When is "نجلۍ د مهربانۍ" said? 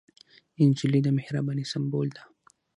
0.67-1.65